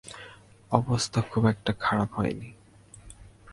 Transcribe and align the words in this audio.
অবস্থা 0.71 1.21
খুব 1.21 1.43
একটা 1.45 1.73
খারাপ 1.79 2.09
হয়নি। 2.13 2.49